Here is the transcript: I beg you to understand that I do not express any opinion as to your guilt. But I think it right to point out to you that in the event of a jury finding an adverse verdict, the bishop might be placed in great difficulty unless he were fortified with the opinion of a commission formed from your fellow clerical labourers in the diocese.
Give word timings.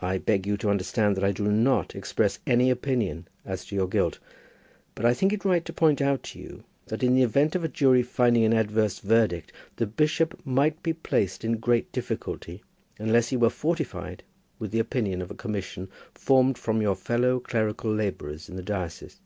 I 0.00 0.18
beg 0.18 0.44
you 0.44 0.56
to 0.56 0.70
understand 0.70 1.14
that 1.16 1.22
I 1.22 1.30
do 1.30 1.44
not 1.52 1.94
express 1.94 2.40
any 2.48 2.68
opinion 2.68 3.28
as 3.44 3.64
to 3.66 3.76
your 3.76 3.86
guilt. 3.86 4.18
But 4.96 5.06
I 5.06 5.14
think 5.14 5.32
it 5.32 5.44
right 5.44 5.64
to 5.66 5.72
point 5.72 6.00
out 6.02 6.24
to 6.24 6.40
you 6.40 6.64
that 6.86 7.04
in 7.04 7.14
the 7.14 7.22
event 7.22 7.54
of 7.54 7.62
a 7.62 7.68
jury 7.68 8.02
finding 8.02 8.42
an 8.42 8.52
adverse 8.52 8.98
verdict, 8.98 9.52
the 9.76 9.86
bishop 9.86 10.44
might 10.44 10.82
be 10.82 10.92
placed 10.92 11.44
in 11.44 11.58
great 11.60 11.92
difficulty 11.92 12.64
unless 12.98 13.28
he 13.28 13.36
were 13.36 13.48
fortified 13.48 14.24
with 14.58 14.72
the 14.72 14.80
opinion 14.80 15.22
of 15.22 15.30
a 15.30 15.34
commission 15.36 15.90
formed 16.12 16.58
from 16.58 16.82
your 16.82 16.96
fellow 16.96 17.38
clerical 17.38 17.94
labourers 17.94 18.48
in 18.48 18.56
the 18.56 18.64
diocese. 18.64 19.20